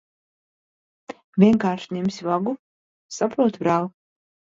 Vienkārši 1.43 1.97
ņemsi 1.97 2.25
vagu? 2.29 2.55
Saprotu, 3.19 3.63
brāl'. 3.67 3.87